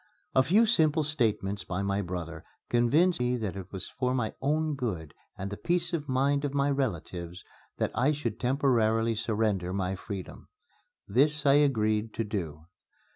[0.33, 4.73] A few simple statements by my brother convinced me that it was for my own
[4.73, 7.45] good and the peace of mind of my relatives
[7.77, 10.47] that I should temporarily surrender my freedom.
[11.07, 12.65] This I agreed to do.